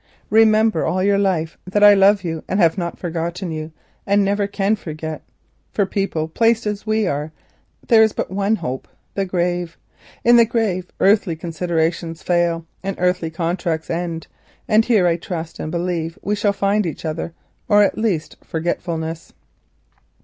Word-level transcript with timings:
Remember 0.31 0.83
all 0.83 1.03
your 1.03 1.19
life 1.19 1.59
that 1.67 1.83
I 1.83 1.93
love 1.93 2.23
you 2.23 2.43
and 2.49 2.59
have 2.59 2.75
not 2.75 2.97
forgotten 2.97 3.51
you, 3.51 3.71
and 4.07 4.25
never 4.25 4.47
can 4.47 4.75
forget. 4.75 5.21
For 5.73 5.85
people 5.85 6.27
placed 6.27 6.65
as 6.65 6.87
we 6.87 7.05
are 7.05 7.31
there 7.87 8.01
is 8.01 8.11
but 8.11 8.31
one 8.31 8.55
hope—the 8.55 9.25
grave. 9.25 9.77
In 10.23 10.37
the 10.37 10.45
grave 10.45 10.87
earthly 10.99 11.35
considerations 11.35 12.23
fail 12.23 12.65
and 12.81 12.95
earthly 12.97 13.29
contracts 13.29 13.91
end, 13.91 14.25
and 14.67 14.83
there 14.85 15.05
I 15.05 15.17
trust 15.17 15.59
and 15.59 15.69
believe 15.69 16.17
we 16.23 16.33
shall 16.33 16.51
find 16.51 16.87
each 16.87 17.05
other—or 17.05 17.83
at 17.83 17.93
the 17.93 18.01
least 18.01 18.37
forgetfulness. 18.43 19.33